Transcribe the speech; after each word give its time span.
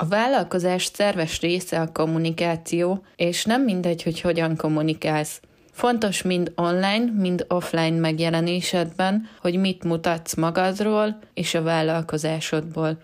A 0.00 0.06
vállalkozás 0.06 0.84
szerves 0.84 1.40
része 1.40 1.80
a 1.80 1.92
kommunikáció, 1.92 3.04
és 3.16 3.44
nem 3.44 3.62
mindegy, 3.62 4.02
hogy 4.02 4.20
hogyan 4.20 4.56
kommunikálsz. 4.56 5.40
Fontos 5.72 6.22
mind 6.22 6.52
online, 6.54 7.04
mind 7.16 7.44
offline 7.48 7.98
megjelenésedben, 7.98 9.28
hogy 9.40 9.56
mit 9.56 9.84
mutatsz 9.84 10.34
magadról 10.34 11.18
és 11.34 11.54
a 11.54 11.62
vállalkozásodból. 11.62 12.98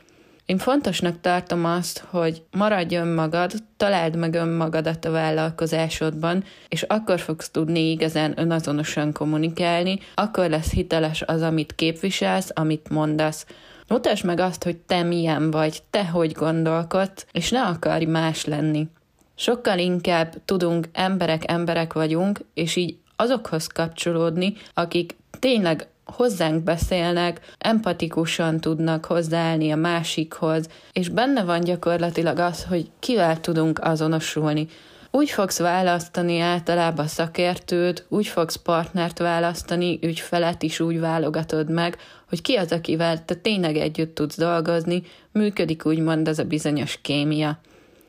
Én 0.46 0.58
fontosnak 0.58 1.20
tartom 1.20 1.64
azt, 1.64 2.04
hogy 2.10 2.42
maradj 2.50 2.94
önmagad, 2.96 3.52
találd 3.76 4.16
meg 4.16 4.34
önmagadat 4.34 5.04
a 5.04 5.10
vállalkozásodban, 5.10 6.44
és 6.68 6.82
akkor 6.82 7.20
fogsz 7.20 7.48
tudni 7.48 7.90
igazán 7.90 8.32
önazonosan 8.36 9.12
kommunikálni, 9.12 9.98
akkor 10.14 10.48
lesz 10.48 10.70
hiteles 10.70 11.22
az, 11.22 11.42
amit 11.42 11.74
képviselsz, 11.74 12.50
amit 12.54 12.90
mondasz. 12.90 13.46
Mutasd 13.88 14.24
meg 14.24 14.40
azt, 14.40 14.64
hogy 14.64 14.76
te 14.76 15.02
milyen 15.02 15.50
vagy, 15.50 15.82
te 15.90 16.06
hogy 16.06 16.32
gondolkodsz, 16.32 17.26
és 17.32 17.50
ne 17.50 17.62
akarj 17.62 18.04
más 18.04 18.44
lenni. 18.44 18.88
Sokkal 19.34 19.78
inkább 19.78 20.34
tudunk, 20.44 20.88
emberek, 20.92 21.50
emberek 21.50 21.92
vagyunk, 21.92 22.40
és 22.54 22.76
így 22.76 22.96
azokhoz 23.16 23.66
kapcsolódni, 23.66 24.54
akik 24.74 25.16
tényleg 25.38 25.86
hozzánk 26.04 26.62
beszélnek, 26.62 27.40
empatikusan 27.58 28.60
tudnak 28.60 29.04
hozzáállni 29.04 29.70
a 29.70 29.76
másikhoz, 29.76 30.68
és 30.92 31.08
benne 31.08 31.44
van 31.44 31.60
gyakorlatilag 31.60 32.38
az, 32.38 32.64
hogy 32.64 32.90
kivel 32.98 33.40
tudunk 33.40 33.78
azonosulni. 33.82 34.66
Úgy 35.10 35.30
fogsz 35.30 35.58
választani 35.58 36.40
általában 36.40 37.06
szakértőt, 37.06 38.06
úgy 38.08 38.26
fogsz 38.26 38.56
partnert 38.56 39.18
választani, 39.18 39.98
ügyfelet 40.02 40.62
is 40.62 40.80
úgy 40.80 41.00
válogatod 41.00 41.70
meg, 41.70 41.96
hogy 42.28 42.42
ki 42.42 42.54
az, 42.54 42.72
akivel 42.72 43.24
te 43.24 43.34
tényleg 43.34 43.76
együtt 43.76 44.14
tudsz 44.14 44.36
dolgozni, 44.36 45.02
működik 45.32 45.86
úgymond 45.86 46.28
ez 46.28 46.38
a 46.38 46.44
bizonyos 46.44 46.98
kémia. 47.02 47.58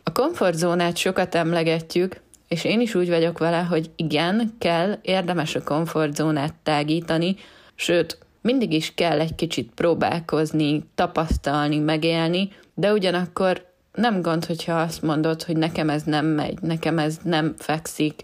A 0.04 0.12
komfortzónát 0.12 0.98
sokat 0.98 1.36
emlegetjük, 1.36 2.22
és 2.48 2.64
én 2.64 2.82
is 2.82 2.96
úgy 2.96 3.10
vagyok 3.10 3.38
vele, 3.38 3.62
hogy 3.62 3.90
igen, 3.96 4.56
kell, 4.58 5.00
érdemes 5.02 5.56
a 5.56 5.64
komfortzónát 5.64 6.54
tágítani, 6.64 7.36
sőt, 7.76 8.18
mindig 8.42 8.74
is 8.74 8.94
kell 8.96 9.20
egy 9.20 9.36
kicsit 9.36 9.72
próbálkozni, 9.76 10.84
tapasztalni, 10.96 11.80
megélni, 11.80 12.50
de 12.74 12.92
ugyanakkor 12.92 13.66
nem 13.94 14.22
gond, 14.22 14.46
hogyha 14.46 14.80
azt 14.80 15.02
mondod, 15.02 15.44
hogy 15.44 15.58
nekem 15.58 15.90
ez 15.90 16.04
nem 16.04 16.26
megy, 16.26 16.62
nekem 16.62 17.00
ez 17.00 17.18
nem 17.24 17.54
fekszik, 17.58 18.22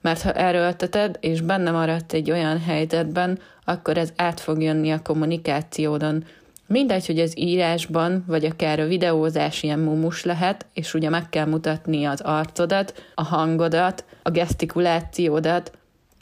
mert 0.00 0.22
ha 0.22 0.32
erőlteted, 0.32 1.16
és 1.20 1.40
benne 1.40 1.70
maradt 1.70 2.12
egy 2.12 2.30
olyan 2.30 2.60
helyzetben, 2.60 3.38
akkor 3.64 3.98
ez 3.98 4.12
át 4.16 4.40
fog 4.40 4.62
jönni 4.62 4.90
a 4.90 5.02
kommunikációdon. 5.02 6.24
Mindegy, 6.66 7.06
hogy 7.06 7.18
az 7.18 7.38
írásban, 7.38 8.24
vagy 8.26 8.44
akár 8.44 8.80
a 8.80 8.86
videózás 8.86 9.62
ilyen 9.62 9.78
mumus 9.78 10.24
lehet, 10.24 10.66
és 10.74 10.94
ugye 10.94 11.08
meg 11.08 11.28
kell 11.28 11.46
mutatni 11.46 12.04
az 12.04 12.20
arcodat, 12.20 13.04
a 13.14 13.22
hangodat, 13.22 14.04
a 14.22 14.30
gesztikulációdat, 14.30 15.72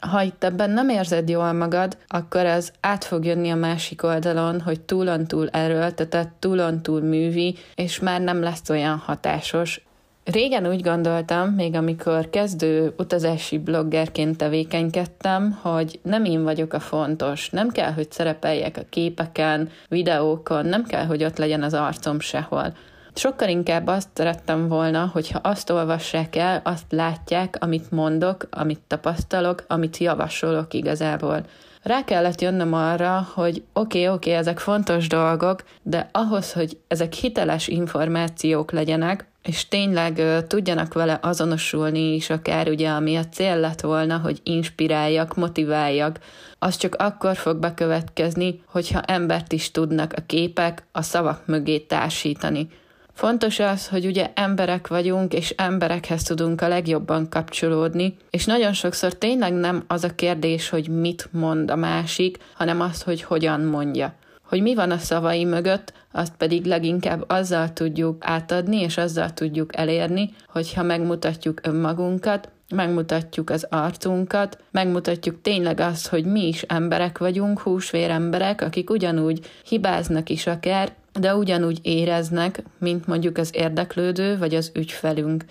ha 0.09 0.21
itt 0.21 0.43
ebben 0.43 0.69
nem 0.69 0.89
érzed 0.89 1.29
jól 1.29 1.53
magad, 1.53 1.97
akkor 2.07 2.45
ez 2.45 2.71
át 2.79 3.03
fog 3.03 3.25
jönni 3.25 3.49
a 3.49 3.55
másik 3.55 4.03
oldalon, 4.03 4.61
hogy 4.61 4.81
túlontúl 4.81 5.49
erőltetett, 5.49 6.31
túlontúl 6.39 7.01
művi, 7.01 7.55
és 7.75 7.99
már 7.99 8.21
nem 8.21 8.41
lesz 8.41 8.69
olyan 8.69 8.97
hatásos. 8.97 9.81
Régen 10.23 10.67
úgy 10.67 10.81
gondoltam, 10.81 11.49
még 11.49 11.75
amikor 11.75 12.29
kezdő 12.29 12.93
utazási 12.97 13.57
bloggerként 13.57 14.37
tevékenykedtem, 14.37 15.59
hogy 15.61 15.99
nem 16.03 16.25
én 16.25 16.43
vagyok 16.43 16.73
a 16.73 16.79
fontos, 16.79 17.49
nem 17.49 17.69
kell, 17.69 17.91
hogy 17.91 18.11
szerepeljek 18.11 18.77
a 18.77 18.85
képeken, 18.89 19.69
videókon, 19.89 20.65
nem 20.65 20.83
kell, 20.83 21.05
hogy 21.05 21.23
ott 21.23 21.37
legyen 21.37 21.63
az 21.63 21.73
arcom 21.73 22.19
sehol. 22.19 22.73
Sokkal 23.15 23.49
inkább 23.49 23.87
azt 23.87 24.09
szerettem 24.13 24.67
volna, 24.67 25.09
hogyha 25.13 25.39
azt 25.43 25.69
olvassák 25.69 26.35
el, 26.35 26.61
azt 26.63 26.91
látják, 26.91 27.57
amit 27.59 27.91
mondok, 27.91 28.47
amit 28.49 28.81
tapasztalok, 28.87 29.63
amit 29.67 29.97
javasolok 29.97 30.73
igazából. 30.73 31.45
Rá 31.83 32.03
kellett 32.03 32.41
jönnöm 32.41 32.73
arra, 32.73 33.27
hogy 33.33 33.63
oké, 33.73 33.99
okay, 33.99 34.15
oké, 34.15 34.29
okay, 34.29 34.39
ezek 34.39 34.59
fontos 34.59 35.07
dolgok, 35.07 35.63
de 35.81 36.09
ahhoz, 36.11 36.53
hogy 36.53 36.77
ezek 36.87 37.13
hiteles 37.13 37.67
információk 37.67 38.71
legyenek, 38.71 39.27
és 39.43 39.67
tényleg 39.67 40.17
uh, 40.17 40.47
tudjanak 40.47 40.93
vele 40.93 41.19
azonosulni 41.21 42.13
is, 42.13 42.29
akár 42.29 42.67
ugye, 42.67 42.89
ami 42.89 43.15
a 43.15 43.25
cél 43.25 43.59
lett 43.59 43.81
volna, 43.81 44.17
hogy 44.17 44.39
inspiráljak, 44.43 45.35
motiváljak, 45.35 46.19
az 46.59 46.77
csak 46.77 46.95
akkor 46.95 47.35
fog 47.35 47.57
bekövetkezni, 47.57 48.63
hogyha 48.65 49.01
embert 49.01 49.51
is 49.51 49.71
tudnak 49.71 50.13
a 50.15 50.21
képek 50.25 50.83
a 50.91 51.01
szavak 51.01 51.45
mögé 51.45 51.79
társítani. 51.79 52.67
Fontos 53.13 53.59
az, 53.59 53.87
hogy 53.87 54.05
ugye 54.05 54.31
emberek 54.33 54.87
vagyunk, 54.87 55.33
és 55.33 55.49
emberekhez 55.49 56.23
tudunk 56.23 56.61
a 56.61 56.67
legjobban 56.67 57.29
kapcsolódni, 57.29 58.17
és 58.29 58.45
nagyon 58.45 58.73
sokszor 58.73 59.13
tényleg 59.13 59.53
nem 59.53 59.83
az 59.87 60.03
a 60.03 60.15
kérdés, 60.15 60.69
hogy 60.69 60.87
mit 60.87 61.29
mond 61.31 61.71
a 61.71 61.75
másik, 61.75 62.37
hanem 62.53 62.81
az, 62.81 63.01
hogy 63.01 63.21
hogyan 63.21 63.61
mondja. 63.61 64.13
Hogy 64.41 64.61
mi 64.61 64.75
van 64.75 64.91
a 64.91 64.97
szavai 64.97 65.45
mögött, 65.45 65.93
azt 66.11 66.35
pedig 66.37 66.65
leginkább 66.65 67.23
azzal 67.27 67.73
tudjuk 67.73 68.17
átadni, 68.25 68.81
és 68.81 68.97
azzal 68.97 69.33
tudjuk 69.33 69.77
elérni, 69.77 70.29
hogyha 70.47 70.83
megmutatjuk 70.83 71.59
önmagunkat, 71.63 72.49
megmutatjuk 72.75 73.49
az 73.49 73.67
arcunkat, 73.69 74.57
megmutatjuk 74.71 75.41
tényleg 75.41 75.79
azt, 75.79 76.07
hogy 76.07 76.25
mi 76.25 76.47
is 76.47 76.61
emberek 76.61 77.17
vagyunk, 77.17 77.59
húsvér 77.59 78.09
emberek, 78.09 78.61
akik 78.61 78.89
ugyanúgy 78.89 79.39
hibáznak 79.65 80.29
is 80.29 80.47
akár, 80.47 80.93
de 81.19 81.35
ugyanúgy 81.35 81.79
éreznek, 81.81 82.63
mint 82.77 83.07
mondjuk 83.07 83.37
az 83.37 83.49
érdeklődő 83.53 84.37
vagy 84.37 84.55
az 84.55 84.71
ügyfelünk. 84.75 85.45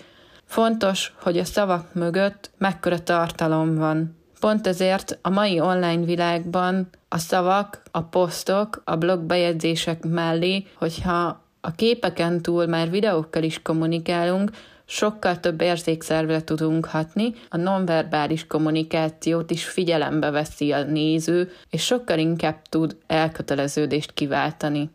Fontos, 0.45 1.13
hogy 1.21 1.37
a 1.37 1.43
szavak 1.43 1.93
mögött 1.93 2.51
mekkora 2.57 3.03
tartalom 3.03 3.75
van. 3.75 4.15
Pont 4.39 4.67
ezért 4.67 5.19
a 5.21 5.29
mai 5.29 5.59
online 5.59 6.05
világban 6.05 6.89
a 7.09 7.17
szavak, 7.17 7.81
a 7.91 8.01
posztok, 8.01 8.81
a 8.85 8.95
blogbejegyzések 8.95 10.05
mellé, 10.05 10.65
hogyha 10.75 11.41
a 11.61 11.71
képeken 11.71 12.41
túl 12.41 12.65
már 12.65 12.89
videókkal 12.89 13.43
is 13.43 13.61
kommunikálunk, 13.61 14.51
sokkal 14.85 15.39
több 15.39 15.61
érzékszervre 15.61 16.43
tudunk 16.43 16.85
hatni, 16.85 17.33
a 17.49 17.57
nonverbális 17.57 18.47
kommunikációt 18.47 19.51
is 19.51 19.65
figyelembe 19.65 20.29
veszi 20.29 20.71
a 20.71 20.83
néző, 20.83 21.51
és 21.69 21.85
sokkal 21.85 22.19
inkább 22.19 22.61
tud 22.69 22.97
elköteleződést 23.07 24.13
kiváltani. 24.13 24.89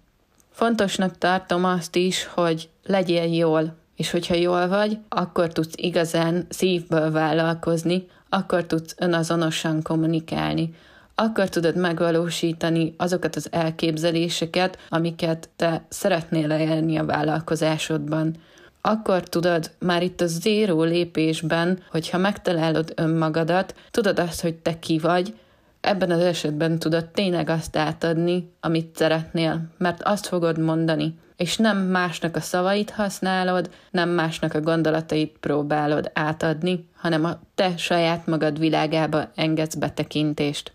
Fontosnak 0.59 1.19
tartom 1.19 1.65
azt 1.65 1.97
is, 1.97 2.25
hogy 2.25 2.69
legyél 2.87 3.35
jól, 3.35 3.75
és 3.97 4.11
hogyha 4.11 4.35
jól 4.35 4.69
vagy, 4.69 4.99
akkor 5.09 5.53
tudsz 5.53 5.73
igazán 5.77 6.47
szívből 6.49 7.11
vállalkozni, 7.11 8.07
akkor 8.29 8.65
tudsz 8.65 8.95
önazonosan 8.99 9.83
kommunikálni, 9.83 10.75
akkor 11.15 11.49
tudod 11.49 11.77
megvalósítani 11.77 12.95
azokat 12.97 13.37
az 13.37 13.49
elképzeléseket, 13.51 14.79
amiket 14.89 15.49
te 15.57 15.85
szeretnél 15.89 16.53
elérni 16.53 16.97
a 16.97 17.05
vállalkozásodban. 17.05 18.37
Akkor 18.81 19.21
tudod 19.23 19.71
már 19.79 20.03
itt 20.03 20.21
a 20.21 20.27
zéró 20.27 20.83
lépésben, 20.83 21.79
hogyha 21.91 22.19
megtalálod 22.19 22.93
önmagadat, 22.97 23.75
tudod 23.91 24.19
azt, 24.19 24.41
hogy 24.41 24.55
te 24.55 24.79
ki 24.79 24.99
vagy, 24.99 25.35
ebben 25.81 26.11
az 26.11 26.21
esetben 26.21 26.79
tudod 26.79 27.09
tényleg 27.09 27.49
azt 27.49 27.77
átadni, 27.77 28.53
amit 28.61 28.97
szeretnél, 28.97 29.61
mert 29.79 30.03
azt 30.03 30.27
fogod 30.27 30.59
mondani, 30.59 31.19
és 31.37 31.57
nem 31.57 31.79
másnak 31.79 32.37
a 32.37 32.41
szavait 32.41 32.91
használod, 32.91 33.71
nem 33.91 34.09
másnak 34.09 34.55
a 34.55 34.61
gondolatait 34.61 35.37
próbálod 35.41 36.11
átadni, 36.15 36.89
hanem 36.97 37.25
a 37.25 37.41
te 37.55 37.77
saját 37.77 38.27
magad 38.27 38.59
világába 38.59 39.31
engedsz 39.35 39.75
betekintést. 39.75 40.73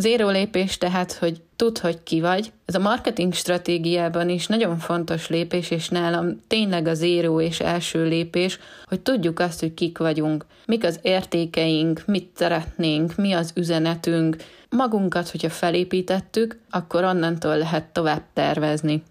Zéró 0.00 0.28
lépés 0.28 0.78
tehát, 0.78 1.12
hogy 1.12 1.40
tudd, 1.56 1.80
hogy 1.80 2.02
ki 2.02 2.20
vagy. 2.20 2.52
Ez 2.64 2.74
a 2.74 2.78
marketing 2.78 3.34
stratégiában 3.34 4.28
is 4.28 4.46
nagyon 4.46 4.78
fontos 4.78 5.28
lépés, 5.28 5.70
és 5.70 5.88
nálam 5.88 6.42
tényleg 6.46 6.86
a 6.86 6.94
zéró 6.94 7.40
és 7.40 7.60
első 7.60 8.04
lépés, 8.04 8.58
hogy 8.84 9.00
tudjuk 9.00 9.38
azt, 9.38 9.60
hogy 9.60 9.74
kik 9.74 9.98
vagyunk, 9.98 10.44
mik 10.66 10.84
az 10.84 10.98
értékeink, 11.02 12.02
mit 12.06 12.30
szeretnénk, 12.34 13.16
mi 13.16 13.32
az 13.32 13.52
üzenetünk. 13.54 14.36
Magunkat, 14.70 15.30
hogyha 15.30 15.50
felépítettük, 15.50 16.58
akkor 16.70 17.04
onnantól 17.04 17.56
lehet 17.56 17.84
tovább 17.84 18.22
tervezni. 18.32 19.02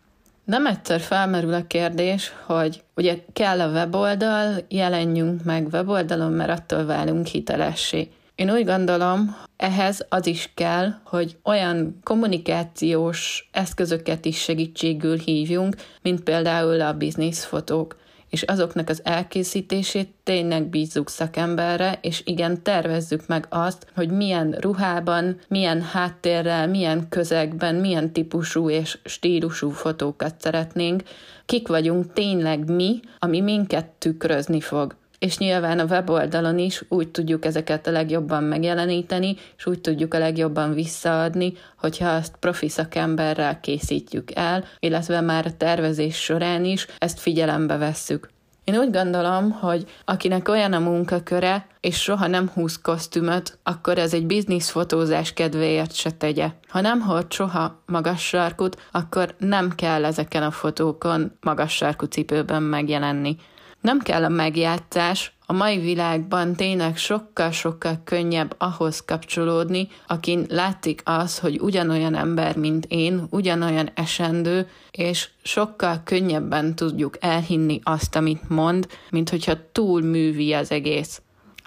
Nem 0.44 0.66
egyszer 0.66 1.00
felmerül 1.00 1.54
a 1.54 1.68
kérdés, 1.68 2.34
hogy 2.46 2.84
ugye 2.96 3.18
kell 3.34 3.62
a 3.62 3.72
weboldal, 3.72 4.66
jelenjünk 4.68 5.44
meg 5.44 5.68
weboldalon, 5.72 6.32
mert 6.32 6.60
attól 6.60 6.86
válunk 6.86 7.26
hitelessé. 7.26 8.10
Én 8.38 8.52
úgy 8.52 8.66
gondolom, 8.66 9.36
ehhez 9.56 10.06
az 10.10 10.28
is 10.28 10.52
kell, 10.54 10.94
hogy 11.04 11.38
olyan 11.44 12.00
kommunikációs 12.04 13.50
eszközöket 13.52 14.26
is 14.26 14.40
segítségül 14.42 15.18
hívjunk, 15.18 15.76
mint 16.02 16.24
például 16.24 16.82
a 16.82 16.94
bizniszfotók. 16.94 17.98
és 18.30 18.42
azoknak 18.42 18.90
az 18.90 19.02
elkészítését 19.04 20.10
tényleg 20.24 20.66
bízzuk 20.70 21.10
szakemberre, 21.10 22.00
és 22.02 22.22
igen, 22.26 22.64
tervezzük 22.64 23.28
meg 23.28 23.46
azt, 23.50 23.88
hogy 23.96 24.10
milyen 24.10 24.52
ruhában, 24.52 25.40
milyen 25.48 25.82
háttérrel, 25.82 26.68
milyen 26.68 27.10
közegben, 27.10 27.76
milyen 27.76 28.14
típusú 28.14 28.70
és 28.70 28.98
stílusú 29.04 29.70
fotókat 29.70 30.36
szeretnénk, 30.42 31.04
kik 31.46 31.68
vagyunk 31.68 32.14
tényleg 32.14 32.70
mi, 32.72 33.00
ami 33.20 33.42
minket 33.42 33.86
tükrözni 33.86 34.62
fog 34.62 34.96
és 35.20 35.38
nyilván 35.38 35.80
a 35.80 35.86
weboldalon 35.86 36.58
is 36.58 36.84
úgy 36.88 37.10
tudjuk 37.10 37.46
ezeket 37.46 37.88
a 37.88 37.92
legjobban 37.92 38.44
megjeleníteni, 38.44 39.36
és 39.58 39.66
úgy 39.66 39.82
tudjuk 39.82 40.14
a 40.14 40.20
legjobban 40.20 40.74
visszaadni, 40.74 41.54
hogyha 41.78 42.10
azt 42.10 42.36
profi 42.40 42.70
szakemberrel 42.70 43.60
készítjük 43.60 44.36
el, 44.36 44.64
illetve 44.80 45.22
már 45.22 45.46
a 45.46 45.58
tervezés 45.58 46.16
során 46.16 46.66
is 46.66 46.88
ezt 46.98 47.20
figyelembe 47.20 47.78
vesszük. 47.78 48.30
Én 48.64 48.78
úgy 48.78 48.92
gondolom, 48.92 49.52
hogy 49.52 49.86
akinek 50.06 50.48
olyan 50.48 50.74
a 50.74 50.80
munkaköre, 50.80 51.68
és 51.80 52.02
soha 52.02 52.28
nem 52.28 52.50
húz 52.54 52.82
kosztümöt, 52.82 53.58
akkor 53.64 53.98
ez 53.98 54.14
egy 54.14 54.26
bizniszfotózás 54.26 55.34
kedvéért 55.34 55.94
se 55.94 56.12
tegye. 56.12 56.50
Ha 56.68 56.82
nem 56.82 57.02
hord 57.02 57.32
soha 57.32 57.84
magas 57.86 58.28
sarkut, 58.28 58.88
akkor 58.92 59.36
nem 59.38 59.76
kell 59.76 60.06
ezeken 60.06 60.44
a 60.44 60.52
fotókon 60.52 61.38
magas 61.42 61.76
sarkú 61.76 62.06
cipőben 62.06 62.64
megjelenni. 62.64 63.38
Nem 63.82 64.00
kell 64.00 64.24
a 64.24 64.30
megjátszás, 64.30 65.38
a 65.50 65.54
mai 65.54 65.78
világban 65.80 66.56
tényleg 66.56 66.98
sokkal-sokkal 66.98 68.02
könnyebb 68.04 68.56
ahhoz 68.58 69.06
kapcsolódni, 69.06 69.88
akin 70.08 70.46
látszik 70.50 71.02
az, 71.06 71.40
hogy 71.40 71.60
ugyanolyan 71.62 72.16
ember, 72.16 72.56
mint 72.58 72.86
én, 72.90 73.28
ugyanolyan 73.30 73.90
esendő, 73.94 74.70
és 74.92 75.30
sokkal 75.44 76.02
könnyebben 76.04 76.76
tudjuk 76.76 77.18
elhinni 77.20 77.80
azt, 77.84 78.16
amit 78.16 78.50
mond, 78.50 78.88
mint 79.10 79.30
hogyha 79.30 79.72
túl 79.72 80.02
művi 80.02 80.54
az 80.54 80.72
egész. 80.72 81.22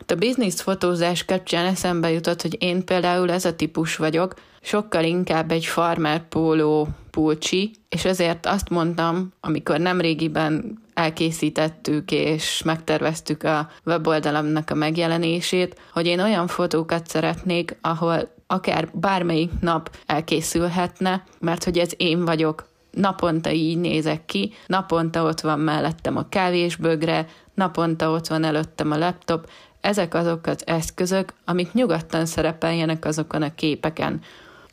A 0.06 0.14
business 0.14 0.62
fotózás 0.62 1.24
kapcsán 1.24 1.66
eszembe 1.66 2.10
jutott, 2.10 2.42
hogy 2.42 2.56
én 2.58 2.84
például 2.84 3.30
ez 3.30 3.44
a 3.44 3.56
típus 3.56 3.96
vagyok, 3.96 4.34
sokkal 4.62 5.04
inkább 5.04 5.50
egy 5.50 5.64
farmer 5.64 6.28
póló 6.28 6.88
pulcsi, 7.10 7.70
és 7.88 8.04
ezért 8.04 8.46
azt 8.46 8.68
mondtam, 8.68 9.32
amikor 9.40 9.78
nemrégiben 9.78 10.78
elkészítettük 11.00 12.10
és 12.10 12.62
megterveztük 12.62 13.42
a 13.42 13.68
weboldalamnak 13.84 14.70
a 14.70 14.74
megjelenését, 14.74 15.80
hogy 15.92 16.06
én 16.06 16.20
olyan 16.20 16.46
fotókat 16.46 17.06
szeretnék, 17.06 17.76
ahol 17.80 18.28
akár 18.46 18.88
bármelyik 18.92 19.50
nap 19.60 19.96
elkészülhetne, 20.06 21.24
mert 21.38 21.64
hogy 21.64 21.78
ez 21.78 21.90
én 21.96 22.24
vagyok, 22.24 22.68
naponta 22.90 23.50
így 23.50 23.78
nézek 23.78 24.24
ki, 24.24 24.52
naponta 24.66 25.22
ott 25.22 25.40
van 25.40 25.58
mellettem 25.58 26.16
a 26.16 26.28
kávésbögre, 26.28 27.26
naponta 27.54 28.10
ott 28.10 28.26
van 28.26 28.44
előttem 28.44 28.90
a 28.90 28.98
laptop, 28.98 29.48
ezek 29.80 30.14
azok 30.14 30.46
az 30.46 30.66
eszközök, 30.66 31.32
amik 31.44 31.72
nyugodtan 31.72 32.26
szerepeljenek 32.26 33.04
azokon 33.04 33.42
a 33.42 33.54
képeken. 33.54 34.20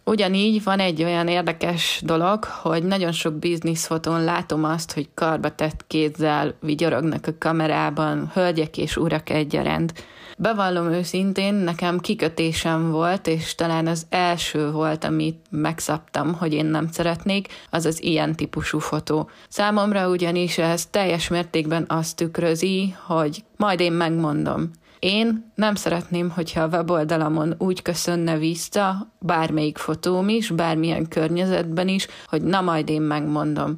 Ugyanígy 0.07 0.63
van 0.63 0.80
egy 0.80 1.04
olyan 1.04 1.27
érdekes 1.27 2.01
dolog, 2.06 2.44
hogy 2.44 2.83
nagyon 2.83 3.12
sok 3.12 3.33
bizniszfotón 3.33 4.24
látom 4.24 4.63
azt, 4.63 4.94
hogy 4.94 5.09
karba 5.13 5.56
tett 5.56 5.88
kézzel 5.88 6.56
vigyorognak 6.59 7.27
a 7.27 7.38
kamerában, 7.39 8.31
hölgyek 8.33 8.77
és 8.77 8.98
urak 8.98 9.30
egyaránt. 9.30 9.94
Bevallom 10.38 10.92
őszintén, 10.92 11.54
nekem 11.54 12.00
kikötésem 12.00 12.92
volt, 12.92 13.27
és 13.27 13.56
talán 13.56 13.88
az 13.88 14.06
első 14.09 14.71
volt, 14.71 15.04
amit 15.04 15.45
megszabtam, 15.50 16.33
hogy 16.33 16.53
én 16.53 16.65
nem 16.65 16.88
szeretnék, 16.92 17.48
az 17.69 17.86
az 17.86 18.03
ilyen 18.03 18.36
típusú 18.36 18.80
fotó. 18.80 19.30
Számomra 19.50 20.10
ugyanis 20.10 20.57
ez 20.57 20.86
teljes 20.86 21.27
mértékben 21.27 21.86
azt 21.88 22.15
tükrözi, 22.15 22.95
hogy 23.06 23.44
majd 23.57 23.80
én 23.80 23.94
megmondom. 23.94 24.71
Én 24.99 25.51
nem 25.55 25.75
szeretném, 25.75 26.29
hogyha 26.29 26.61
a 26.61 26.67
weboldalamon 26.67 27.55
úgy 27.57 27.81
köszönne 27.81 28.38
vissza 28.38 29.07
bármelyik 29.19 29.77
fotóm 29.77 30.29
is, 30.29 30.49
bármilyen 30.49 31.07
környezetben 31.07 31.88
is, 31.88 32.07
hogy 32.27 32.41
na 32.41 32.61
majd 32.61 32.89
én 32.89 33.01
megmondom. 33.01 33.75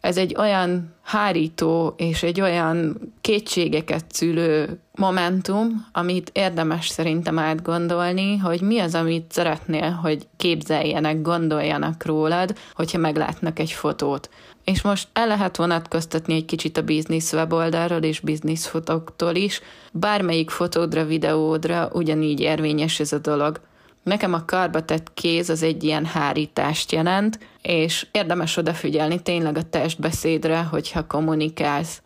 Ez 0.00 0.16
egy 0.16 0.34
olyan 0.38 0.94
hárító 1.02 1.94
és 1.96 2.22
egy 2.22 2.40
olyan 2.40 2.96
kétségeket 3.20 4.04
szülő 4.08 4.80
momentum, 4.94 5.86
amit 5.92 6.30
érdemes 6.32 6.88
szerintem 6.88 7.38
átgondolni, 7.38 8.36
hogy 8.36 8.60
mi 8.60 8.78
az, 8.78 8.94
amit 8.94 9.32
szeretnél, 9.32 9.90
hogy 9.90 10.28
képzeljenek, 10.36 11.22
gondoljanak 11.22 12.04
rólad, 12.04 12.54
hogyha 12.74 12.98
meglátnak 12.98 13.58
egy 13.58 13.72
fotót. 13.72 14.30
És 14.64 14.82
most 14.82 15.08
el 15.12 15.26
lehet 15.26 15.56
vonatkoztatni 15.56 16.34
egy 16.34 16.44
kicsit 16.44 16.76
a 16.76 16.82
biznisz 16.82 17.32
weboldalról 17.32 18.02
és 18.02 18.20
biznisz 18.20 18.66
fotóktól 18.66 19.34
is. 19.34 19.60
Bármelyik 19.92 20.50
fotódra, 20.50 21.04
videódra 21.04 21.90
ugyanígy 21.92 22.40
érvényes 22.40 23.00
ez 23.00 23.12
a 23.12 23.18
dolog. 23.18 23.60
Nekem 24.02 24.32
a 24.32 24.44
karba 24.44 24.84
tett 24.84 25.14
kéz 25.14 25.50
az 25.50 25.62
egy 25.62 25.84
ilyen 25.84 26.04
hárítást 26.04 26.92
jelent, 26.92 27.38
és 27.62 28.06
érdemes 28.12 28.56
odafigyelni 28.56 29.22
tényleg 29.22 29.56
a 29.56 29.62
testbeszédre, 29.62 30.62
hogyha 30.62 31.06
kommunikálsz. 31.06 32.02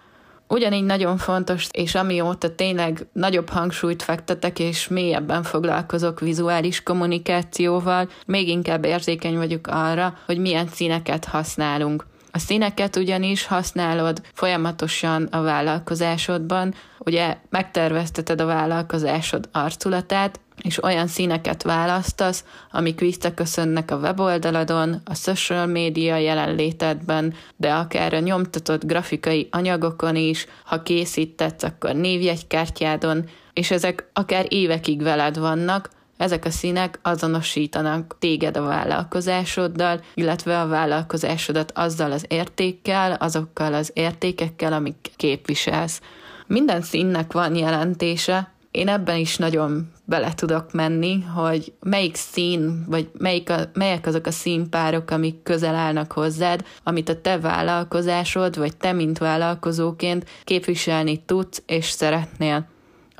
Ugyanígy 0.49 0.85
nagyon 0.85 1.17
fontos, 1.17 1.67
és 1.71 1.95
amióta 1.95 2.55
tényleg 2.55 3.07
nagyobb 3.13 3.49
hangsúlyt 3.49 4.03
fektetek, 4.03 4.59
és 4.59 4.89
mélyebben 4.89 5.43
foglalkozok 5.43 6.21
vizuális 6.21 6.83
kommunikációval, 6.83 8.09
még 8.27 8.49
inkább 8.49 8.85
érzékeny 8.85 9.37
vagyok 9.37 9.67
arra, 9.67 10.19
hogy 10.27 10.39
milyen 10.39 10.69
színeket 10.69 11.25
használunk. 11.25 12.07
A 12.31 12.39
színeket 12.39 12.97
ugyanis 12.97 13.47
használod 13.47 14.23
folyamatosan 14.33 15.25
a 15.25 15.43
vállalkozásodban, 15.43 16.75
ugye 16.99 17.37
megtervezteted 17.51 18.41
a 18.41 18.47
vállalkozásod 18.47 19.49
arculatát, 19.53 20.41
és 20.63 20.83
olyan 20.83 21.07
színeket 21.07 21.63
választasz, 21.63 22.45
amik 22.71 23.01
visszaköszönnek 23.01 23.91
a 23.91 23.97
weboldaladon, 23.97 25.01
a 25.05 25.15
social 25.15 25.67
média 25.67 26.17
jelenlétedben, 26.17 27.35
de 27.57 27.73
akár 27.73 28.15
a 28.15 28.19
nyomtatott 28.19 28.85
grafikai 28.85 29.49
anyagokon 29.51 30.17
is, 30.17 30.47
ha 30.65 30.83
készítetsz, 30.83 31.63
akkor 31.63 31.95
névjegykártyádon, 31.95 33.25
és 33.53 33.71
ezek 33.71 34.11
akár 34.13 34.47
évekig 34.49 35.03
veled 35.03 35.39
vannak, 35.39 35.91
ezek 36.19 36.45
a 36.45 36.51
színek 36.51 36.99
azonosítanak 37.03 38.17
téged 38.19 38.57
a 38.57 38.63
vállalkozásoddal, 38.63 40.01
illetve 40.15 40.61
a 40.61 40.67
vállalkozásodat 40.67 41.73
azzal 41.75 42.13
az 42.13 42.25
értékkel, 42.29 43.13
azokkal 43.13 43.75
az 43.75 43.91
értékekkel, 43.95 44.73
amik 44.73 45.11
képviselsz. 45.17 46.01
Minden 46.47 46.83
színnek 46.83 47.33
van 47.33 47.57
jelentése, 47.57 48.53
én 48.71 48.89
ebben 48.89 49.17
is 49.17 49.37
nagyon 49.37 49.93
bele 50.05 50.35
tudok 50.35 50.73
menni, 50.73 51.23
hogy 51.23 51.73
melyik 51.81 52.15
szín, 52.15 52.85
vagy 52.89 53.11
melyik 53.19 53.51
a, 53.51 53.59
melyek 53.73 54.07
azok 54.07 54.27
a 54.27 54.31
színpárok, 54.31 55.11
amik 55.11 55.43
közel 55.43 55.75
állnak 55.75 56.13
hozzád, 56.13 56.65
amit 56.83 57.09
a 57.09 57.21
te 57.21 57.39
vállalkozásod, 57.39 58.57
vagy 58.57 58.77
te, 58.77 58.93
mint 58.93 59.19
vállalkozóként 59.19 60.29
képviselni 60.45 61.23
tudsz 61.25 61.63
és 61.67 61.91
szeretnél. 61.91 62.67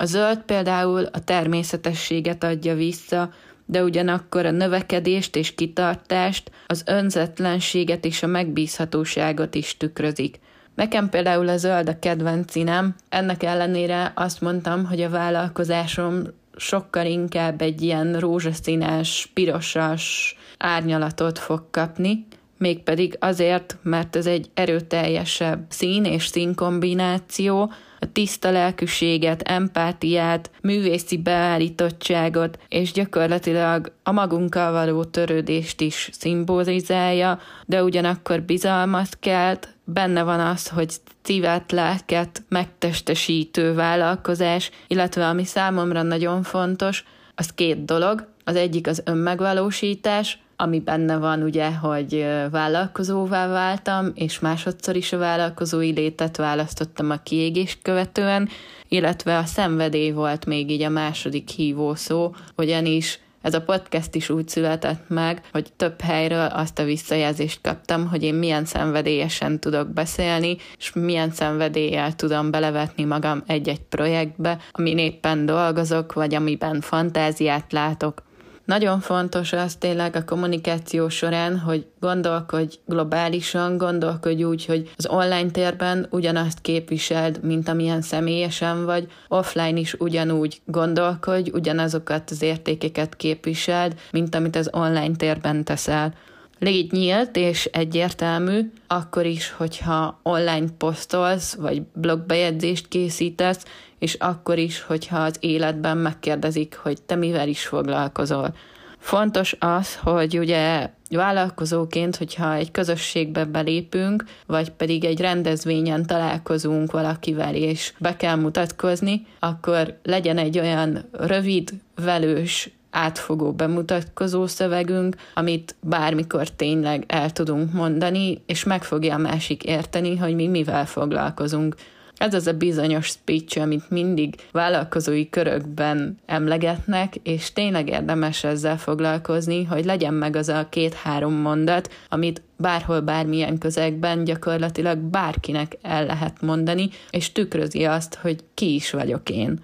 A 0.01 0.05
zöld 0.05 0.39
például 0.39 1.05
a 1.05 1.25
természetességet 1.25 2.45
adja 2.45 2.75
vissza, 2.75 3.31
de 3.67 3.83
ugyanakkor 3.83 4.47
a 4.47 4.51
növekedést 4.51 5.37
és 5.37 5.55
kitartást, 5.55 6.51
az 6.67 6.83
önzetlenséget 6.87 8.05
és 8.05 8.23
a 8.23 8.27
megbízhatóságot 8.27 9.55
is 9.55 9.77
tükrözik. 9.77 10.39
Nekem 10.75 11.09
például 11.09 11.49
a 11.49 11.57
zöld 11.57 11.89
a 11.89 11.99
kedvenc 11.99 12.51
színem, 12.51 12.95
ennek 13.09 13.43
ellenére 13.43 14.13
azt 14.15 14.41
mondtam, 14.41 14.85
hogy 14.85 15.01
a 15.03 15.11
vállalkozásom 15.11 16.23
sokkal 16.57 17.07
inkább 17.07 17.61
egy 17.61 17.83
ilyen 17.83 18.19
rózsaszínes, 18.19 19.31
pirosas 19.35 20.37
árnyalatot 20.59 21.39
fog 21.39 21.71
kapni, 21.71 22.27
mégpedig 22.59 23.17
azért, 23.21 23.77
mert 23.83 24.17
ez 24.17 24.27
egy 24.27 24.51
erőteljesebb 24.55 25.65
szín 25.69 26.05
és 26.05 26.27
színkombináció, 26.27 27.73
a 28.01 28.13
tiszta 28.13 28.51
lelkűséget, 28.51 29.43
empátiát, 29.43 30.51
művészi 30.63 31.17
beállítottságot 31.17 32.59
és 32.69 32.93
gyakorlatilag 32.93 33.93
a 34.03 34.13
magunkkal 34.13 34.73
való 34.73 35.05
törődést 35.05 35.81
is 35.81 36.11
szimbolizálja, 36.13 37.39
de 37.67 37.83
ugyanakkor 37.83 38.43
bizalmat 38.43 39.19
kelt, 39.21 39.69
benne 39.85 40.23
van 40.23 40.41
az, 40.41 40.69
hogy 40.69 40.91
szívet, 41.23 41.73
lelket 41.73 42.43
megtestesítő 42.49 43.75
vállalkozás, 43.75 44.71
illetve 44.87 45.27
ami 45.27 45.45
számomra 45.45 46.03
nagyon 46.03 46.43
fontos, 46.43 47.05
az 47.35 47.53
két 47.55 47.85
dolog. 47.85 48.27
Az 48.45 48.57
egyik 48.57 48.87
az 48.87 49.03
önmegvalósítás, 49.05 50.39
ami 50.61 50.81
benne 50.81 51.17
van 51.17 51.43
ugye, 51.43 51.75
hogy 51.75 52.27
vállalkozóvá 52.51 53.49
váltam, 53.49 54.13
és 54.15 54.39
másodszor 54.39 54.97
is 54.97 55.13
a 55.13 55.19
vállalkozói 55.19 55.93
létet 55.93 56.37
választottam 56.37 57.11
a 57.11 57.23
kiégést 57.23 57.79
követően, 57.83 58.49
illetve 58.89 59.39
a 59.39 59.45
szenvedély 59.45 60.11
volt 60.11 60.47
még 60.47 60.71
így 60.71 60.83
a 60.83 60.89
második 60.89 61.49
hívó 61.49 61.95
szó, 61.95 62.35
ugyanis 62.57 63.21
Ez 63.43 63.55
a 63.55 63.63
podcast 63.63 64.15
is 64.15 64.31
úgy 64.31 64.49
született 64.49 65.09
meg, 65.09 65.43
hogy 65.53 65.73
több 65.77 66.01
helyről 66.01 66.47
azt 66.47 66.79
a 66.79 66.85
visszajelzést 66.85 67.61
kaptam, 67.63 68.09
hogy 68.09 68.23
én 68.23 68.35
milyen 68.35 68.65
szenvedélyesen 68.65 69.61
tudok 69.61 69.89
beszélni, 69.89 70.57
és 70.79 70.93
milyen 70.93 71.31
szenvedéllyel 71.31 72.15
tudom 72.15 72.51
belevetni 72.51 73.05
magam 73.05 73.43
egy-egy 73.47 73.81
projektbe, 73.81 74.59
amin 74.71 74.99
éppen 74.99 75.47
dolgozok, 75.47 76.13
vagy 76.13 76.35
amiben 76.35 76.81
fantáziát 76.81 77.73
látok. 77.73 78.23
Nagyon 78.69 79.01
fontos 79.01 79.53
az 79.53 79.75
tényleg 79.75 80.17
a 80.17 80.25
kommunikáció 80.25 81.09
során, 81.09 81.59
hogy 81.59 81.87
gondolkodj 82.01 82.79
globálisan, 82.87 83.77
gondolkodj 83.77 84.43
úgy, 84.43 84.65
hogy 84.67 84.91
az 84.97 85.07
online 85.07 85.51
térben 85.51 86.07
ugyanazt 86.11 86.61
képviseld, 86.61 87.43
mint 87.43 87.69
amilyen 87.69 88.03
személyesen 88.03 88.85
vagy, 88.85 89.07
offline 89.29 89.79
is 89.79 89.95
ugyanúgy 89.95 90.61
gondolkodj, 90.65 91.51
ugyanazokat 91.51 92.31
az 92.31 92.43
értékeket 92.43 93.17
képviseld, 93.17 93.95
mint 94.11 94.35
amit 94.35 94.57
az 94.57 94.69
online 94.73 95.17
térben 95.17 95.65
teszel. 95.65 96.15
Légy 96.59 96.93
nyílt 96.93 97.37
és 97.37 97.65
egyértelmű, 97.65 98.71
akkor 98.87 99.27
is, 99.27 99.51
hogyha 99.51 100.21
online 100.23 100.67
posztolsz, 100.79 101.55
vagy 101.55 101.83
blogbejegyzést 101.83 102.89
készítesz, 102.89 103.65
és 103.99 104.15
akkor 104.15 104.59
is, 104.59 104.83
hogyha 104.83 105.19
az 105.19 105.37
életben 105.41 105.97
megkérdezik, 105.97 106.77
hogy 106.83 107.03
te 107.03 107.15
mivel 107.15 107.49
is 107.49 107.67
foglalkozol. 107.67 108.55
Fontos 108.99 109.57
az, 109.59 109.97
hogy 109.97 110.39
ugye 110.39 110.91
vállalkozóként, 111.11 112.17
hogyha 112.17 112.55
egy 112.55 112.71
közösségbe 112.71 113.45
belépünk, 113.45 114.25
vagy 114.47 114.71
pedig 114.71 115.05
egy 115.05 115.21
rendezvényen 115.21 116.07
találkozunk 116.07 116.93
valakivel, 116.93 117.55
és 117.55 117.93
be 117.99 118.17
kell 118.17 118.37
mutatkozni, 118.37 119.27
akkor 119.39 119.99
legyen 120.03 120.39
egy 120.39 120.59
olyan 120.59 121.09
rövid, 121.13 121.71
velős, 121.95 122.71
átfogó 122.99 123.53
bemutatkozó 123.53 124.47
szövegünk, 124.47 125.17
amit 125.35 125.75
bármikor 125.81 126.49
tényleg 126.51 127.05
el 127.07 127.31
tudunk 127.31 127.73
mondani, 127.73 128.43
és 128.47 128.65
meg 128.65 128.85
fogja 128.85 129.15
a 129.15 129.19
másik 129.19 129.65
érteni, 129.65 130.17
hogy 130.17 130.35
mi 130.35 130.47
mivel 130.47 130.87
foglalkozunk. 130.87 131.75
Ez 132.17 132.35
az 132.35 132.47
a 132.47 132.53
bizonyos 132.53 133.07
speech, 133.07 133.61
amit 133.61 133.91
mindig 133.91 134.35
vállalkozói 134.53 135.31
körökben 135.31 136.19
emlegetnek, 136.27 137.15
és 137.23 137.53
tényleg 137.53 137.89
érdemes 137.89 138.45
ezzel 138.45 138.79
foglalkozni, 138.79 139.65
hogy 139.65 139.85
legyen 139.85 140.15
meg 140.15 140.37
az 140.37 140.49
a 140.49 140.67
két-három 140.69 141.35
mondat, 141.35 141.93
amit 142.09 142.43
bárhol, 142.57 143.01
bármilyen 143.01 143.59
közegben 143.59 144.25
gyakorlatilag 144.25 144.99
bárkinek 144.99 145.79
el 145.83 146.07
lehet 146.07 146.41
mondani, 146.41 146.89
és 147.11 147.33
tükrözi 147.33 147.85
azt, 147.85 148.15
hogy 148.15 148.45
ki 148.55 148.75
is 148.75 148.91
vagyok 148.91 149.31
én. 149.31 149.61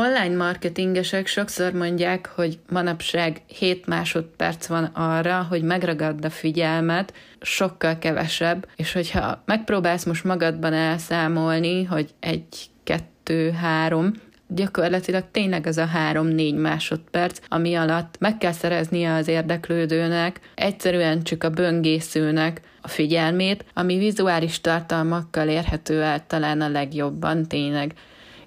Online 0.00 0.36
marketingesek 0.36 1.26
sokszor 1.26 1.72
mondják, 1.72 2.26
hogy 2.34 2.58
manapság 2.68 3.42
7 3.46 3.86
másodperc 3.86 4.66
van 4.66 4.84
arra, 4.84 5.46
hogy 5.48 5.62
megragadd 5.62 6.24
a 6.24 6.30
figyelmet, 6.30 7.12
sokkal 7.40 7.98
kevesebb, 7.98 8.68
és 8.76 8.92
hogyha 8.92 9.42
megpróbálsz 9.44 10.04
most 10.04 10.24
magadban 10.24 10.72
elszámolni, 10.72 11.84
hogy 11.84 12.10
egy, 12.20 12.70
kettő, 12.84 13.50
három, 13.50 14.12
gyakorlatilag 14.46 15.24
tényleg 15.30 15.66
az 15.66 15.78
a 15.78 15.86
három-négy 15.86 16.54
másodperc, 16.54 17.38
ami 17.48 17.74
alatt 17.74 18.16
meg 18.18 18.38
kell 18.38 18.52
szereznie 18.52 19.14
az 19.14 19.28
érdeklődőnek, 19.28 20.40
egyszerűen 20.54 21.22
csak 21.22 21.44
a 21.44 21.50
böngészőnek 21.50 22.60
a 22.80 22.88
figyelmét, 22.88 23.64
ami 23.74 23.98
vizuális 23.98 24.60
tartalmakkal 24.60 25.48
érhető 25.48 26.02
el 26.02 26.26
talán 26.26 26.60
a 26.60 26.68
legjobban 26.68 27.48
tényleg 27.48 27.94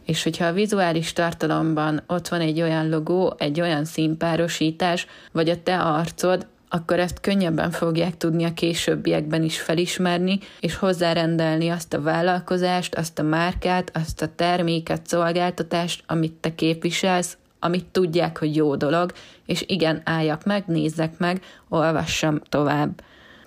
és 0.05 0.24
hogyha 0.24 0.46
a 0.46 0.53
vizuális 0.53 1.13
tartalomban 1.13 2.03
ott 2.08 2.27
van 2.27 2.41
egy 2.41 2.62
olyan 2.62 2.89
logó, 2.89 3.36
egy 3.38 3.62
olyan 3.62 3.86
színpárosítás, 3.86 5.08
vagy 5.31 5.50
a 5.50 5.63
te 5.63 5.77
arcod, 5.79 6.48
akkor 6.74 7.00
ezt 7.00 7.20
könnyebben 7.20 7.72
fogják 7.72 8.17
tudni 8.17 8.43
a 8.43 8.53
későbbiekben 8.53 9.43
is 9.43 9.60
felismerni, 9.60 10.39
és 10.60 10.75
hozzárendelni 10.75 11.70
azt 11.70 11.93
a 11.93 12.01
vállalkozást, 12.01 12.96
azt 12.96 13.20
a 13.20 13.24
márkát, 13.24 13.91
azt 13.93 14.22
a 14.22 14.36
terméket, 14.36 15.08
szolgáltatást, 15.08 16.03
amit 16.08 16.34
te 16.34 16.55
képviselsz, 16.55 17.38
amit 17.60 17.86
tudják, 17.86 18.38
hogy 18.38 18.55
jó 18.55 18.75
dolog, 18.75 19.12
és 19.46 19.63
igen, 19.67 20.01
álljak 20.05 20.43
meg, 20.43 20.63
nézzek 20.67 21.17
meg, 21.17 21.41
olvassam 21.70 22.41
tovább. 22.50 23.01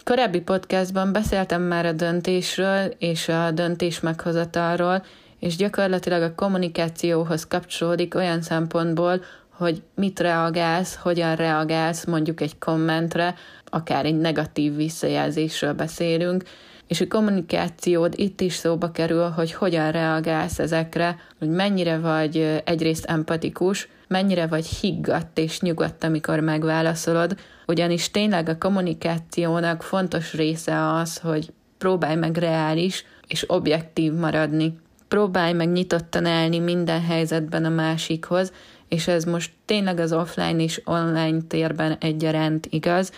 Korábbi 0.04 0.40
podcastban 0.40 1.12
beszéltem 1.12 1.62
már 1.62 1.86
a 1.86 1.92
döntésről 1.92 2.94
és 2.98 3.28
a 3.28 3.50
döntés 3.50 4.00
meghozatalról, 4.00 5.04
és 5.44 5.56
gyakorlatilag 5.56 6.22
a 6.22 6.34
kommunikációhoz 6.34 7.46
kapcsolódik 7.46 8.14
olyan 8.14 8.42
szempontból, 8.42 9.22
hogy 9.48 9.82
mit 9.94 10.20
reagálsz, 10.20 10.94
hogyan 10.94 11.36
reagálsz 11.36 12.04
mondjuk 12.04 12.40
egy 12.40 12.58
kommentre, 12.58 13.34
akár 13.64 14.04
egy 14.04 14.16
negatív 14.16 14.76
visszajelzésről 14.76 15.72
beszélünk, 15.72 16.42
és 16.86 17.00
a 17.00 17.06
kommunikációd 17.08 18.14
itt 18.16 18.40
is 18.40 18.54
szóba 18.54 18.90
kerül, 18.90 19.28
hogy 19.28 19.52
hogyan 19.52 19.90
reagálsz 19.90 20.58
ezekre, 20.58 21.16
hogy 21.38 21.48
mennyire 21.48 21.98
vagy 21.98 22.62
egyrészt 22.64 23.04
empatikus, 23.04 23.88
mennyire 24.08 24.46
vagy 24.46 24.66
higgadt 24.66 25.38
és 25.38 25.60
nyugodt, 25.60 26.04
amikor 26.04 26.40
megválaszolod, 26.40 27.36
ugyanis 27.66 28.10
tényleg 28.10 28.48
a 28.48 28.58
kommunikációnak 28.58 29.82
fontos 29.82 30.32
része 30.32 30.92
az, 30.92 31.18
hogy 31.18 31.52
próbálj 31.78 32.16
meg 32.16 32.36
reális 32.36 33.04
és 33.26 33.50
objektív 33.50 34.12
maradni 34.12 34.82
próbálj 35.14 35.52
meg 35.52 35.72
nyitottan 35.72 36.26
állni 36.26 36.58
minden 36.58 37.02
helyzetben 37.02 37.64
a 37.64 37.68
másikhoz, 37.68 38.52
és 38.88 39.06
ez 39.06 39.24
most 39.24 39.52
tényleg 39.64 39.98
az 39.98 40.12
offline 40.12 40.62
és 40.62 40.80
online 40.84 41.38
térben 41.48 41.96
egyaránt 42.00 42.66
igaz. 42.70 43.12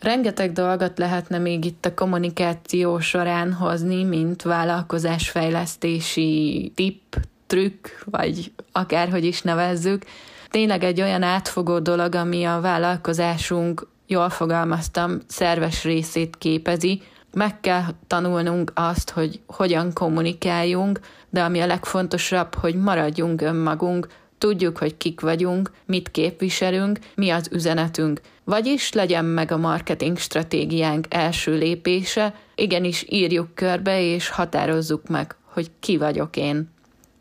Rengeteg 0.00 0.52
dolgot 0.52 0.98
lehetne 0.98 1.38
még 1.38 1.64
itt 1.64 1.86
a 1.86 1.94
kommunikáció 1.94 2.98
során 2.98 3.52
hozni, 3.52 4.04
mint 4.04 4.42
vállalkozásfejlesztési 4.42 6.72
tipp, 6.74 7.14
trükk, 7.46 7.86
vagy 8.04 8.52
akárhogy 8.72 9.24
is 9.24 9.42
nevezzük. 9.42 10.04
Tényleg 10.50 10.84
egy 10.84 11.00
olyan 11.00 11.22
átfogó 11.22 11.78
dolog, 11.78 12.14
ami 12.14 12.44
a 12.44 12.60
vállalkozásunk, 12.60 13.88
jól 14.06 14.30
fogalmaztam, 14.30 15.20
szerves 15.26 15.84
részét 15.84 16.38
képezi, 16.38 17.02
meg 17.34 17.60
kell 17.60 17.82
tanulnunk 18.06 18.72
azt, 18.74 19.10
hogy 19.10 19.40
hogyan 19.46 19.92
kommunikáljunk, 19.92 21.00
de 21.30 21.42
ami 21.42 21.60
a 21.60 21.66
legfontosabb, 21.66 22.54
hogy 22.54 22.74
maradjunk 22.74 23.40
önmagunk, 23.40 24.06
tudjuk, 24.38 24.78
hogy 24.78 24.96
kik 24.96 25.20
vagyunk, 25.20 25.70
mit 25.86 26.10
képviselünk, 26.10 26.98
mi 27.14 27.30
az 27.30 27.48
üzenetünk. 27.52 28.20
Vagyis 28.44 28.92
legyen 28.92 29.24
meg 29.24 29.52
a 29.52 29.56
marketing 29.56 30.18
stratégiánk 30.18 31.06
első 31.08 31.58
lépése, 31.58 32.34
igenis 32.54 33.04
írjuk 33.08 33.54
körbe 33.54 34.02
és 34.02 34.28
határozzuk 34.28 35.08
meg, 35.08 35.36
hogy 35.44 35.70
ki 35.80 35.96
vagyok 35.96 36.36
én. 36.36 36.72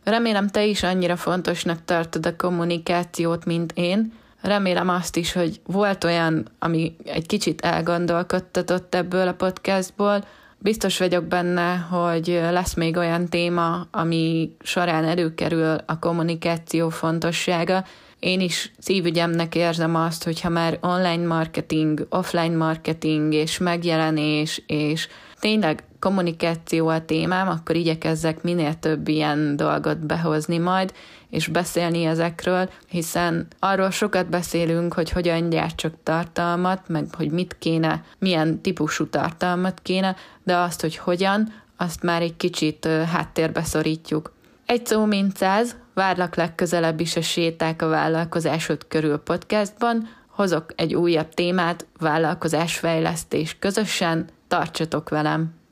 Remélem 0.03 0.47
te 0.47 0.65
is 0.65 0.83
annyira 0.83 1.15
fontosnak 1.15 1.85
tartod 1.85 2.25
a 2.25 2.35
kommunikációt, 2.35 3.45
mint 3.45 3.71
én, 3.75 4.13
Remélem 4.43 4.89
azt 4.89 5.15
is, 5.15 5.31
hogy 5.31 5.61
volt 5.65 6.03
olyan, 6.03 6.47
ami 6.59 6.95
egy 7.05 7.25
kicsit 7.25 7.61
elgondolkodtatott 7.61 8.95
ebből 8.95 9.27
a 9.27 9.33
podcastból. 9.33 10.23
Biztos 10.57 10.97
vagyok 10.97 11.23
benne, 11.25 11.75
hogy 11.75 12.27
lesz 12.51 12.73
még 12.73 12.97
olyan 12.97 13.27
téma, 13.27 13.87
ami 13.91 14.55
során 14.59 15.05
előkerül 15.05 15.77
a 15.85 15.99
kommunikáció 15.99 16.89
fontossága. 16.89 17.85
Én 18.19 18.39
is 18.39 18.71
szívügyemnek 18.77 19.55
érzem 19.55 19.95
azt, 19.95 20.23
hogyha 20.23 20.49
már 20.49 20.77
online 20.81 21.27
marketing, 21.27 22.07
offline 22.09 22.55
marketing 22.55 23.33
és 23.33 23.57
megjelenés 23.57 24.63
és 24.67 25.07
tényleg 25.43 25.83
kommunikáció 25.99 26.87
a 26.87 27.05
témám, 27.05 27.47
akkor 27.47 27.75
igyekezzek 27.75 28.43
minél 28.43 28.73
több 28.79 29.07
ilyen 29.07 29.55
dolgot 29.55 30.05
behozni 30.05 30.57
majd, 30.57 30.93
és 31.29 31.47
beszélni 31.47 32.03
ezekről, 32.03 32.69
hiszen 32.87 33.47
arról 33.59 33.89
sokat 33.89 34.29
beszélünk, 34.29 34.93
hogy 34.93 35.09
hogyan 35.09 35.49
gyártsak 35.49 35.93
tartalmat, 36.03 36.87
meg 36.87 37.05
hogy 37.15 37.31
mit 37.31 37.55
kéne, 37.59 38.03
milyen 38.19 38.61
típusú 38.61 39.07
tartalmat 39.07 39.79
kéne, 39.81 40.15
de 40.43 40.57
azt, 40.57 40.81
hogy 40.81 40.97
hogyan, 40.97 41.53
azt 41.77 42.03
már 42.03 42.21
egy 42.21 42.37
kicsit 42.37 42.85
háttérbe 42.85 43.63
szorítjuk. 43.63 44.33
Egy 44.65 44.85
szó 44.85 45.05
mint 45.05 45.37
száz, 45.37 45.75
várlak 45.93 46.35
legközelebb 46.35 46.99
is 46.99 47.15
a 47.15 47.21
séták 47.21 47.81
a 47.81 47.87
vállalkozásod 47.87 48.87
körül 48.87 49.17
podcastban, 49.17 50.09
hozok 50.33 50.65
egy 50.75 50.95
újabb 50.95 51.29
témát, 51.29 51.85
vállalkozásfejlesztés 51.99 53.59
közösen, 53.59 54.29
tartsatok 54.47 55.09
velem! 55.09 55.62